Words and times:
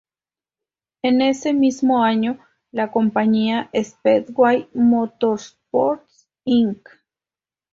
En 1.03 1.21
ese 1.21 1.53
mismo 1.53 2.01
año, 2.03 2.39
la 2.71 2.91
compañía 2.91 3.69
Speedway 3.71 4.67
Motorsports, 4.73 6.27
Inc. 6.43 6.89